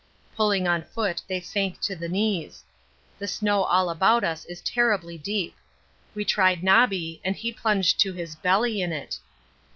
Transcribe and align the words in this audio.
Pulling 0.35 0.67
on 0.67 0.81
foot 0.81 1.21
they 1.27 1.39
sank 1.39 1.79
to 1.81 1.95
the 1.95 2.09
knees. 2.09 2.63
The 3.19 3.27
snow 3.27 3.65
all 3.65 3.87
about 3.87 4.23
us 4.23 4.45
is 4.45 4.59
terribly 4.59 5.15
deep. 5.15 5.55
We 6.15 6.25
tried 6.25 6.63
Nobby 6.63 7.21
and 7.23 7.35
he 7.35 7.53
plunged 7.53 7.99
to 7.99 8.11
his 8.13 8.35
belly 8.35 8.81
in 8.81 8.91
it. 8.93 9.19